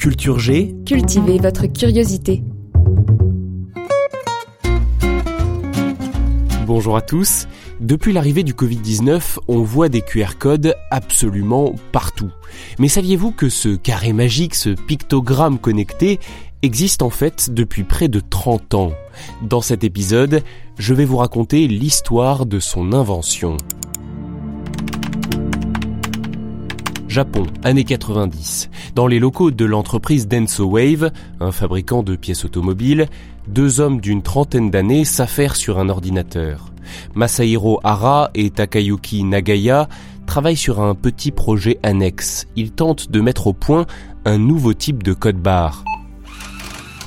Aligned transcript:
Culture 0.00 0.38
G, 0.38 0.74
Cultivez 0.86 1.36
votre 1.36 1.66
curiosité. 1.66 2.42
bonjour 6.66 6.96
à 6.96 7.02
tous. 7.02 7.46
Depuis 7.80 8.14
l'arrivée 8.14 8.42
du 8.42 8.54
Covid-19, 8.54 9.36
on 9.46 9.62
voit 9.62 9.90
des 9.90 10.00
QR 10.00 10.38
codes 10.38 10.74
absolument 10.90 11.74
partout. 11.92 12.30
Mais 12.78 12.88
saviez-vous 12.88 13.32
que 13.32 13.50
ce 13.50 13.76
carré 13.76 14.14
magique, 14.14 14.54
ce 14.54 14.70
pictogramme 14.70 15.58
connecté, 15.58 16.18
existe 16.62 17.02
en 17.02 17.10
fait 17.10 17.52
depuis 17.52 17.84
près 17.84 18.08
de 18.08 18.20
30 18.20 18.72
ans? 18.72 18.92
Dans 19.42 19.60
cet 19.60 19.84
épisode, 19.84 20.42
je 20.78 20.94
vais 20.94 21.04
vous 21.04 21.18
raconter 21.18 21.68
l'histoire 21.68 22.46
de 22.46 22.58
son 22.58 22.94
invention. 22.94 23.58
Japon, 27.10 27.42
années 27.64 27.82
90. 27.82 28.70
Dans 28.94 29.08
les 29.08 29.18
locaux 29.18 29.50
de 29.50 29.64
l'entreprise 29.64 30.28
Denso 30.28 30.64
Wave, 30.64 31.10
un 31.40 31.50
fabricant 31.50 32.04
de 32.04 32.14
pièces 32.14 32.44
automobiles, 32.44 33.08
deux 33.48 33.80
hommes 33.80 34.00
d'une 34.00 34.22
trentaine 34.22 34.70
d'années 34.70 35.04
s'affairent 35.04 35.56
sur 35.56 35.80
un 35.80 35.88
ordinateur. 35.88 36.72
Masahiro 37.16 37.80
Hara 37.82 38.30
et 38.34 38.50
Takayuki 38.50 39.24
Nagaya 39.24 39.88
travaillent 40.26 40.56
sur 40.56 40.80
un 40.80 40.94
petit 40.94 41.32
projet 41.32 41.80
annexe. 41.82 42.46
Ils 42.54 42.70
tentent 42.70 43.10
de 43.10 43.20
mettre 43.20 43.48
au 43.48 43.54
point 43.54 43.86
un 44.24 44.38
nouveau 44.38 44.72
type 44.72 45.02
de 45.02 45.12
code 45.12 45.38
barre. 45.38 45.84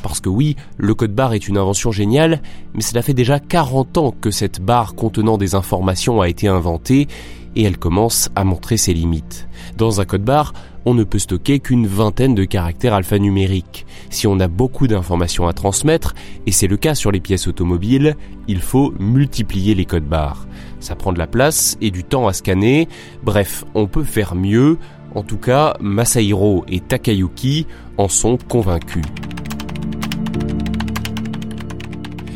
Parce 0.03 0.19
que 0.19 0.29
oui, 0.29 0.55
le 0.77 0.93
code 0.93 1.15
barre 1.15 1.33
est 1.33 1.47
une 1.47 1.57
invention 1.57 1.91
géniale, 1.91 2.43
mais 2.75 2.81
cela 2.81 3.01
fait 3.01 3.15
déjà 3.15 3.39
40 3.39 3.97
ans 3.97 4.13
que 4.19 4.29
cette 4.29 4.61
barre 4.61 4.93
contenant 4.93 5.39
des 5.39 5.55
informations 5.55 6.21
a 6.21 6.29
été 6.29 6.47
inventée 6.47 7.07
et 7.55 7.63
elle 7.63 7.77
commence 7.77 8.29
à 8.35 8.43
montrer 8.43 8.77
ses 8.77 8.93
limites. 8.93 9.47
Dans 9.77 10.01
un 10.01 10.05
code 10.05 10.23
barre, 10.23 10.53
on 10.85 10.93
ne 10.93 11.05
peut 11.05 11.19
stocker 11.19 11.59
qu'une 11.59 11.87
vingtaine 11.87 12.35
de 12.35 12.43
caractères 12.43 12.93
alphanumériques. 12.93 13.85
Si 14.09 14.27
on 14.27 14.39
a 14.39 14.49
beaucoup 14.49 14.87
d'informations 14.87 15.47
à 15.47 15.53
transmettre, 15.53 16.13
et 16.45 16.51
c'est 16.51 16.67
le 16.67 16.77
cas 16.77 16.95
sur 16.95 17.11
les 17.11 17.21
pièces 17.21 17.47
automobiles, 17.47 18.17
il 18.49 18.59
faut 18.59 18.93
multiplier 18.99 19.75
les 19.75 19.85
codes 19.85 20.03
barres. 20.03 20.47
Ça 20.81 20.95
prend 20.95 21.13
de 21.13 21.19
la 21.19 21.27
place 21.27 21.77
et 21.79 21.91
du 21.91 22.03
temps 22.03 22.27
à 22.27 22.33
scanner. 22.33 22.89
Bref, 23.23 23.63
on 23.73 23.87
peut 23.87 24.03
faire 24.03 24.35
mieux. 24.35 24.77
En 25.15 25.23
tout 25.23 25.37
cas, 25.37 25.77
Masahiro 25.79 26.65
et 26.67 26.81
Takayuki 26.81 27.67
en 27.97 28.09
sont 28.09 28.37
convaincus. 28.49 29.03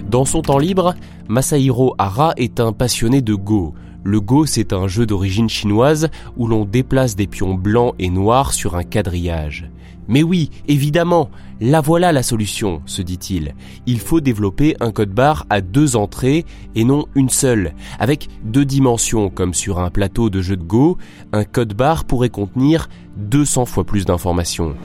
Dans 0.10 0.24
son 0.24 0.42
temps 0.42 0.58
libre, 0.58 0.96
Masahiro 1.28 1.94
Hara 1.98 2.34
est 2.38 2.62
un 2.62 2.72
passionné 2.72 3.22
de 3.22 3.34
Go. 3.34 3.74
Le 4.06 4.22
Go, 4.22 4.46
c'est 4.46 4.72
un 4.72 4.88
jeu 4.88 5.06
d'origine 5.06 5.50
chinoise 5.50 6.08
où 6.38 6.48
l'on 6.48 6.64
déplace 6.64 7.18
des 7.18 7.28
pions 7.28 7.56
blancs 7.56 7.94
et 8.00 8.10
noirs 8.10 8.54
sur 8.54 8.78
un 8.78 8.84
quadrillage. 8.84 9.70
Mais 10.08 10.24
oui, 10.24 10.50
évidemment, 10.70 11.30
la 11.60 11.82
voilà 11.82 12.14
la 12.14 12.24
solution, 12.24 12.82
se 12.86 13.02
dit-il. 13.02 13.54
Il 13.86 14.00
faut 14.00 14.22
développer 14.22 14.78
un 14.80 14.94
code 14.94 15.12
barre 15.12 15.46
à 15.50 15.60
deux 15.60 15.98
entrées 15.98 16.46
et 16.76 16.86
non 16.86 17.08
une 17.14 17.30
seule. 17.30 17.74
Avec 18.00 18.30
deux 18.46 18.64
dimensions 18.64 19.30
comme 19.30 19.54
sur 19.54 19.80
un 19.80 19.90
plateau 19.90 20.30
de 20.30 20.42
jeu 20.42 20.56
de 20.56 20.64
Go, 20.64 20.98
un 21.34 21.44
code 21.44 21.74
barre 21.74 22.06
pourrait 22.06 22.30
contenir 22.30 22.88
200 23.18 23.66
fois 23.66 23.84
plus 23.84 24.06
d'informations. 24.06 24.78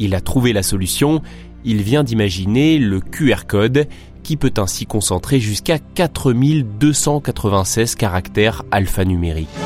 Il 0.00 0.14
a 0.14 0.20
trouvé 0.20 0.52
la 0.52 0.62
solution, 0.62 1.22
il 1.64 1.82
vient 1.82 2.04
d'imaginer 2.04 2.78
le 2.78 3.00
QR 3.00 3.46
code 3.46 3.86
qui 4.22 4.36
peut 4.36 4.52
ainsi 4.56 4.86
concentrer 4.86 5.40
jusqu'à 5.40 5.78
4296 5.78 7.94
caractères 7.94 8.62
alphanumériques. 8.70 9.48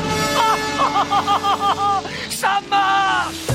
Ça 2.29 2.59
marche! 2.69 3.49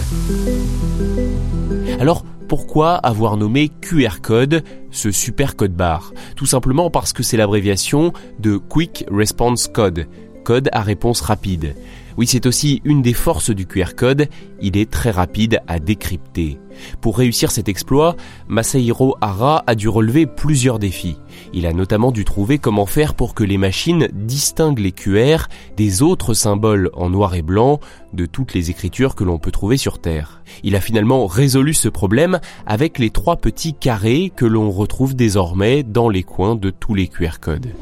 Alors, 2.00 2.24
pourquoi 2.48 2.94
avoir 2.94 3.36
nommé 3.36 3.68
QR 3.68 4.22
code 4.22 4.64
ce 4.90 5.10
super 5.10 5.56
code 5.56 5.74
barre? 5.74 6.14
Tout 6.36 6.46
simplement 6.46 6.88
parce 6.90 7.12
que 7.12 7.22
c'est 7.22 7.36
l'abréviation 7.36 8.14
de 8.38 8.56
Quick 8.56 9.04
Response 9.10 9.68
Code, 9.68 10.06
code 10.44 10.68
à 10.72 10.82
réponse 10.82 11.20
rapide. 11.20 11.74
Oui, 12.16 12.28
c'est 12.28 12.46
aussi 12.46 12.80
une 12.84 13.02
des 13.02 13.12
forces 13.12 13.50
du 13.50 13.66
QR 13.66 13.94
code, 13.96 14.28
il 14.60 14.76
est 14.76 14.88
très 14.88 15.10
rapide 15.10 15.58
à 15.66 15.80
décrypter. 15.80 16.58
Pour 17.00 17.18
réussir 17.18 17.50
cet 17.50 17.68
exploit, 17.68 18.14
Masahiro 18.46 19.16
Hara 19.20 19.64
a 19.66 19.74
dû 19.74 19.88
relever 19.88 20.26
plusieurs 20.26 20.78
défis. 20.78 21.16
Il 21.52 21.66
a 21.66 21.72
notamment 21.72 22.12
dû 22.12 22.24
trouver 22.24 22.58
comment 22.58 22.86
faire 22.86 23.14
pour 23.14 23.34
que 23.34 23.42
les 23.42 23.58
machines 23.58 24.08
distinguent 24.12 24.78
les 24.78 24.92
QR 24.92 25.48
des 25.76 26.02
autres 26.02 26.34
symboles 26.34 26.90
en 26.94 27.10
noir 27.10 27.34
et 27.34 27.42
blanc 27.42 27.80
de 28.12 28.26
toutes 28.26 28.54
les 28.54 28.70
écritures 28.70 29.16
que 29.16 29.24
l'on 29.24 29.38
peut 29.38 29.50
trouver 29.50 29.76
sur 29.76 29.98
Terre. 29.98 30.42
Il 30.62 30.76
a 30.76 30.80
finalement 30.80 31.26
résolu 31.26 31.74
ce 31.74 31.88
problème 31.88 32.38
avec 32.64 33.00
les 33.00 33.10
trois 33.10 33.36
petits 33.36 33.74
carrés 33.74 34.32
que 34.34 34.46
l'on 34.46 34.70
retrouve 34.70 35.16
désormais 35.16 35.82
dans 35.82 36.08
les 36.08 36.22
coins 36.22 36.54
de 36.54 36.70
tous 36.70 36.94
les 36.94 37.08
QR 37.08 37.40
codes. 37.40 37.72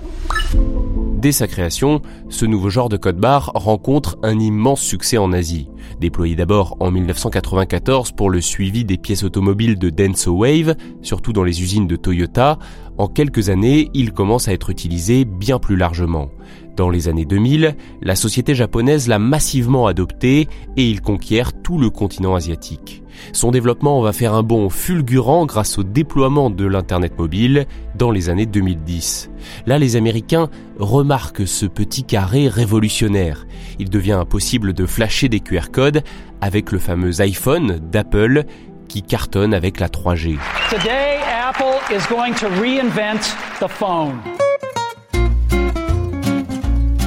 Dès 1.23 1.31
sa 1.31 1.47
création, 1.47 2.03
ce 2.31 2.45
nouveau 2.47 2.69
genre 2.69 2.89
de 2.89 2.97
code 2.97 3.17
barre 3.17 3.53
rencontre 3.55 4.19
un 4.25 4.41
immense 4.41 4.81
succès 4.81 5.19
en 5.19 5.33
Asie. 5.33 5.69
Déployé 6.01 6.35
d'abord 6.35 6.77
en 6.81 6.91
1994 6.91 8.11
pour 8.11 8.29
le 8.29 8.41
suivi 8.41 8.85
des 8.85 8.99
pièces 8.99 9.23
automobiles 9.23 9.79
de 9.79 9.89
Denso 9.89 10.33
Wave, 10.33 10.75
surtout 11.01 11.33
dans 11.33 11.45
les 11.45 11.63
usines 11.63 11.87
de 11.87 11.95
Toyota, 11.95 12.59
en 12.99 13.07
quelques 13.07 13.51
années, 13.51 13.89
il 13.95 14.13
commence 14.13 14.49
à 14.49 14.53
être 14.53 14.69
utilisé 14.69 15.25
bien 15.25 15.61
plus 15.61 15.77
largement. 15.77 16.29
Dans 16.77 16.89
les 16.89 17.09
années 17.09 17.27
2000, 17.27 17.77
la 18.01 18.17
société 18.17 18.55
japonaise 18.55 19.07
l'a 19.07 19.19
massivement 19.19 19.87
adopté 19.87 20.49
et 20.77 20.89
il 20.89 21.03
conquiert 21.03 21.53
tout 21.53 21.79
le 21.79 21.91
continent 21.91 22.35
asiatique. 22.35 23.03
Son 23.33 23.51
développement 23.51 24.01
va 24.01 24.13
faire 24.13 24.35
un 24.35 24.43
bond 24.43 24.71
fulgurant 24.71 25.45
grâce 25.45 25.79
au 25.79 25.83
déploiement 25.83 26.51
de 26.51 26.65
l'Internet 26.65 27.19
mobile 27.19 27.67
dans 27.95 28.11
les 28.11 28.31
années 28.31 28.47
2010. 28.47 29.31
Là, 29.67 29.79
les 29.79 29.97
Américains 29.97 30.49
remarquent 30.79 31.47
ce 31.47 31.67
petit 31.67 32.05
carré 32.05 32.49
révolutionnaire. 32.49 33.47
Il 33.79 33.91
devient 33.91 34.13
impossible 34.13 34.73
de 34.73 34.87
flasher 34.87 35.29
des 35.29 35.41
QR 35.41 35.71
codes 35.71 36.03
avec 36.41 36.73
le 36.73 36.79
fameux 36.79 37.21
iPhone 37.21 37.79
d'Apple 37.91 38.45
qui 38.89 39.03
cartonne 39.03 39.55
avec 39.55 39.79
la 39.79 39.89
3G. 39.89 40.39
Today, 40.71 41.21
Apple 41.23 41.81
is 41.95 42.07
going 42.09 42.35
to 42.35 42.49
reinvent 42.61 43.37
the 43.61 43.69
phone. 43.69 44.19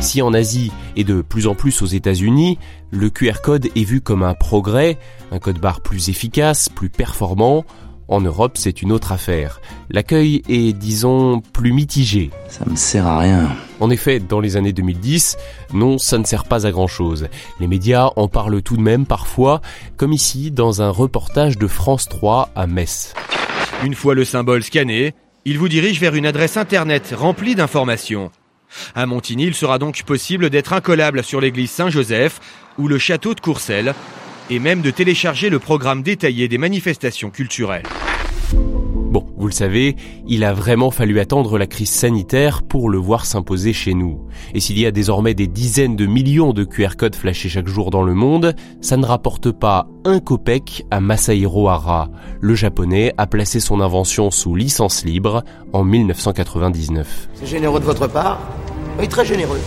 Si 0.05 0.21
en 0.21 0.35
Asie 0.35 0.71
et 0.95 1.03
de 1.03 1.23
plus 1.23 1.47
en 1.47 1.55
plus 1.55 1.81
aux 1.81 1.87
États-Unis, 1.87 2.59
le 2.91 3.09
QR 3.09 3.41
code 3.41 3.69
est 3.75 3.83
vu 3.83 4.01
comme 4.01 4.21
un 4.21 4.35
progrès, 4.35 4.99
un 5.31 5.39
code 5.39 5.57
barre 5.57 5.81
plus 5.81 6.09
efficace, 6.09 6.69
plus 6.69 6.91
performant, 6.91 7.65
en 8.07 8.21
Europe, 8.21 8.55
c'est 8.55 8.83
une 8.83 8.91
autre 8.91 9.11
affaire. 9.11 9.61
L'accueil 9.89 10.43
est, 10.47 10.73
disons, 10.73 11.41
plus 11.41 11.73
mitigé. 11.73 12.29
Ça 12.49 12.65
me 12.69 12.75
sert 12.75 13.07
à 13.07 13.17
rien. 13.17 13.49
En 13.79 13.89
effet, 13.89 14.19
dans 14.19 14.39
les 14.39 14.57
années 14.57 14.73
2010, 14.73 15.37
non, 15.73 15.97
ça 15.97 16.19
ne 16.19 16.23
sert 16.23 16.43
pas 16.43 16.67
à 16.67 16.71
grand 16.71 16.87
chose. 16.87 17.27
Les 17.59 17.65
médias 17.65 18.11
en 18.15 18.27
parlent 18.27 18.61
tout 18.61 18.77
de 18.77 18.83
même 18.83 19.07
parfois, 19.07 19.59
comme 19.97 20.13
ici 20.13 20.51
dans 20.51 20.83
un 20.83 20.91
reportage 20.91 21.57
de 21.57 21.65
France 21.65 22.07
3 22.07 22.51
à 22.55 22.67
Metz. 22.67 23.15
Une 23.83 23.95
fois 23.95 24.13
le 24.13 24.23
symbole 24.23 24.61
scanné, 24.61 25.15
il 25.45 25.57
vous 25.57 25.67
dirige 25.67 25.99
vers 25.99 26.13
une 26.13 26.27
adresse 26.27 26.57
internet 26.57 27.11
remplie 27.17 27.55
d'informations. 27.55 28.29
À 28.95 29.05
Montigny, 29.05 29.45
il 29.45 29.53
sera 29.53 29.79
donc 29.79 30.03
possible 30.03 30.49
d'être 30.49 30.73
incollable 30.73 31.23
sur 31.23 31.41
l'église 31.41 31.71
Saint-Joseph 31.71 32.39
ou 32.77 32.87
le 32.87 32.97
château 32.97 33.33
de 33.33 33.39
Courcelles, 33.39 33.93
et 34.49 34.59
même 34.59 34.81
de 34.81 34.91
télécharger 34.91 35.49
le 35.49 35.59
programme 35.59 36.03
détaillé 36.03 36.47
des 36.47 36.57
manifestations 36.57 37.29
culturelles. 37.29 37.85
Bon, 39.15 39.25
vous 39.37 39.47
le 39.47 39.53
savez, 39.53 39.95
il 40.27 40.43
a 40.43 40.51
vraiment 40.51 40.91
fallu 40.91 41.21
attendre 41.21 41.57
la 41.57 41.67
crise 41.67 41.89
sanitaire 41.89 42.63
pour 42.63 42.89
le 42.89 42.97
voir 42.97 43.25
s'imposer 43.25 43.71
chez 43.71 43.93
nous. 43.93 44.19
Et 44.53 44.59
s'il 44.59 44.77
y 44.77 44.85
a 44.85 44.91
désormais 44.91 45.33
des 45.33 45.47
dizaines 45.47 45.95
de 45.95 46.05
millions 46.05 46.51
de 46.51 46.65
QR 46.65 46.97
codes 46.97 47.15
flashés 47.15 47.47
chaque 47.47 47.69
jour 47.69 47.91
dans 47.91 48.03
le 48.03 48.13
monde, 48.13 48.53
ça 48.81 48.97
ne 48.97 49.05
rapporte 49.05 49.51
pas 49.51 49.87
un 50.03 50.19
copec 50.19 50.85
à 50.91 50.99
Masahiro 50.99 51.69
Hara. 51.69 52.09
Le 52.41 52.55
japonais 52.55 53.13
a 53.17 53.25
placé 53.25 53.61
son 53.61 53.79
invention 53.79 54.31
sous 54.31 54.53
licence 54.53 55.05
libre 55.05 55.45
en 55.71 55.85
1999. 55.85 57.29
C'est 57.35 57.45
généreux 57.45 57.79
de 57.79 57.85
votre 57.85 58.07
part, 58.07 58.41
Oui, 58.99 59.07
très 59.07 59.25
généreux. 59.25 59.59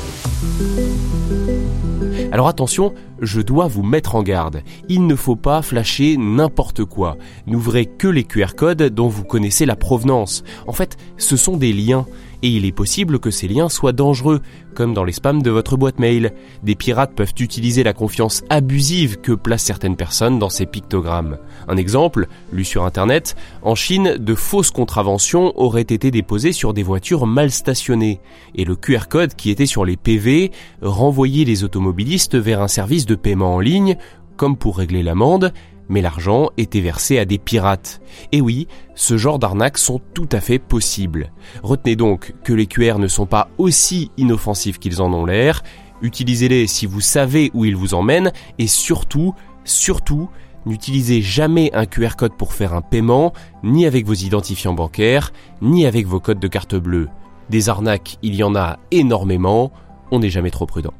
Alors 2.32 2.48
attention, 2.48 2.94
je 3.20 3.41
dois 3.41 3.67
vous 3.67 3.82
mettre 3.82 4.15
en 4.15 4.23
garde. 4.23 4.62
Il 4.88 5.06
ne 5.06 5.15
faut 5.15 5.37
pas 5.37 5.62
flasher 5.62 6.17
n'importe 6.17 6.85
quoi. 6.85 7.17
N'ouvrez 7.47 7.87
que 7.87 8.09
les 8.09 8.25
QR 8.25 8.55
codes 8.56 8.82
dont 8.82 9.09
vous 9.09 9.25
connaissez 9.25 9.67
la 9.67 9.76
provenance. 9.76 10.44
En 10.67 10.73
fait, 10.73 10.97
ce 11.17 11.37
sont 11.37 11.56
des 11.56 11.73
liens 11.73 12.06
et 12.43 12.49
il 12.49 12.65
est 12.65 12.73
possible 12.73 13.19
que 13.19 13.31
ces 13.31 13.49
liens 13.49 13.69
soient 13.69 13.93
dangereux, 13.93 14.41
comme 14.75 14.94
dans 14.94 15.03
les 15.03 15.12
spams 15.12 15.43
de 15.43 15.50
votre 15.50 15.76
boîte 15.76 15.99
mail. 15.99 16.32
Des 16.62 16.76
pirates 16.76 17.15
peuvent 17.15 17.35
utiliser 17.41 17.82
la 17.82 17.93
confiance 17.93 18.44
abusive 18.49 19.17
que 19.17 19.32
placent 19.32 19.65
certaines 19.65 19.97
personnes 19.97 20.38
dans 20.38 20.50
ces 20.50 20.67
pictogrammes. 20.67 21.38
Un 21.67 21.76
exemple, 21.76 22.29
lu 22.53 22.65
sur 22.65 22.85
Internet, 22.85 23.35
en 23.62 23.75
Chine, 23.75 24.17
de 24.19 24.35
fausses 24.35 24.70
contraventions 24.70 25.53
auraient 25.59 25.82
été 25.82 26.11
déposées 26.11 26.53
sur 26.53 26.75
des 26.75 26.85
voitures 26.85 27.26
mal 27.26 27.50
stationnées, 27.50 28.20
et 28.55 28.65
le 28.65 28.76
QR 28.76 29.09
code 29.09 29.35
qui 29.35 29.50
était 29.50 29.67
sur 29.67 29.85
les 29.85 29.97
PV 29.97 30.53
renvoyait 30.81 31.44
les 31.44 31.65
automobilistes 31.65 32.37
vers 32.37 32.62
un 32.62 32.69
service 32.69 33.06
de 33.08 33.16
paiement 33.16 33.56
en 33.56 33.60
ligne, 33.60 33.96
comme 34.37 34.56
pour 34.56 34.78
régler 34.78 35.02
l'amende, 35.02 35.52
mais 35.88 36.02
l'argent 36.02 36.50
était 36.56 36.81
versé 36.81 37.19
à 37.19 37.25
des 37.25 37.38
pirates. 37.38 38.00
Et 38.31 38.40
oui, 38.40 38.69
ce 38.94 39.16
genre 39.16 39.38
d'arnaques 39.38 39.78
sont 39.78 40.00
tout 40.14 40.28
à 40.31 40.40
fait 40.40 40.58
possibles. 40.58 41.32
Retenez 41.62 41.96
donc 41.96 42.34
que 42.44 42.52
les 42.52 42.66
QR 42.66 42.99
ne 42.99 43.08
sont 43.08 43.26
pas 43.26 43.49
aussi 43.58 44.10
inoffensifs 44.16 44.78
qu'ils 44.78 45.02
en 45.02 45.12
ont 45.12 45.25
l'air, 45.25 45.62
utilisez-les 46.02 46.66
si 46.66 46.87
vous 46.87 47.00
savez 47.00 47.50
où 47.55 47.64
ils 47.64 47.76
vous 47.76 47.94
emmènent, 47.94 48.32
et 48.58 48.66
surtout, 48.66 49.34
surtout, 49.64 50.28
n'utilisez 50.66 51.22
jamais 51.22 51.70
un 51.72 51.87
QR 51.87 52.16
code 52.16 52.37
pour 52.37 52.52
faire 52.52 52.75
un 52.75 52.82
paiement, 52.82 53.32
ni 53.64 53.87
avec 53.87 54.06
vos 54.06 54.14
identifiants 54.14 54.75
bancaires, 54.75 55.32
ni 55.62 55.87
avec 55.87 56.06
vos 56.06 56.20
codes 56.20 56.40
de 56.40 56.49
carte 56.49 56.76
bleue. 56.76 57.08
Des 57.49 57.70
arnaques, 57.70 58.19
il 58.22 58.34
y 58.34 58.43
en 58.43 58.55
a 58.55 58.78
énormément, 58.90 59.72
on 60.10 60.19
n'est 60.19 60.31
jamais 60.31 60.50
trop 60.50 60.66
prudent. 60.66 60.93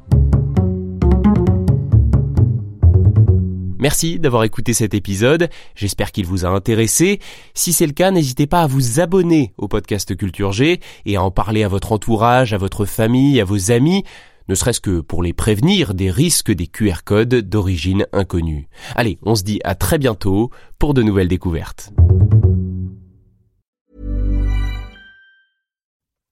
Merci 3.79 4.19
d'avoir 4.19 4.43
écouté 4.43 4.73
cet 4.73 4.93
épisode, 4.93 5.49
j'espère 5.73 6.11
qu'il 6.11 6.25
vous 6.25 6.45
a 6.45 6.49
intéressé. 6.49 7.19
Si 7.53 7.71
c'est 7.71 7.87
le 7.87 7.93
cas, 7.93 8.11
n'hésitez 8.11 8.45
pas 8.45 8.61
à 8.61 8.67
vous 8.67 8.99
abonner 8.99 9.53
au 9.57 9.69
podcast 9.69 10.15
Culture 10.17 10.51
G 10.51 10.81
et 11.05 11.15
à 11.15 11.23
en 11.23 11.31
parler 11.31 11.63
à 11.63 11.69
votre 11.69 11.93
entourage, 11.93 12.53
à 12.53 12.57
votre 12.57 12.83
famille, 12.83 13.39
à 13.39 13.45
vos 13.45 13.71
amis, 13.71 14.03
ne 14.49 14.55
serait-ce 14.55 14.81
que 14.81 14.99
pour 14.99 15.23
les 15.23 15.31
prévenir 15.31 15.93
des 15.93 16.11
risques 16.11 16.51
des 16.51 16.67
QR 16.67 17.03
codes 17.05 17.35
d'origine 17.35 18.05
inconnue. 18.11 18.67
Allez, 18.95 19.17
on 19.23 19.35
se 19.35 19.43
dit 19.43 19.61
à 19.63 19.75
très 19.75 19.97
bientôt 19.97 20.49
pour 20.77 20.93
de 20.93 21.01
nouvelles 21.01 21.29
découvertes. 21.29 21.93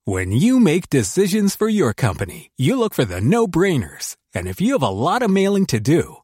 When 0.05 0.31
you 0.31 0.59
make 0.59 0.89
decisions 0.89 1.55
for 1.57 1.69
your 1.69 1.93
company, 1.93 2.49
you 2.57 2.77
look 2.77 2.93
for 2.93 3.05
the 3.05 3.21
no-brainers. 3.21 4.15
And 4.33 4.47
if 4.47 4.61
you 4.61 4.73
have 4.73 4.83
a 4.83 4.89
lot 4.89 5.21
of 5.21 5.29
mailing 5.29 5.65
to 5.67 5.79
do, 5.79 6.23